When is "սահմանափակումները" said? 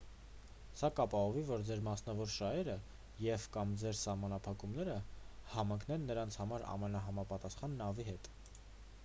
4.01-4.97